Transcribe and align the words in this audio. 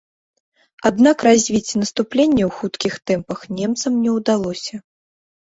Аднак 0.89 1.17
развіць 1.27 1.77
наступленне 1.81 2.43
ў 2.49 2.51
хуткіх 2.61 2.93
тэмпах 3.13 3.39
немцам 3.61 3.93
не 4.03 4.11
ўдалося. 4.17 4.75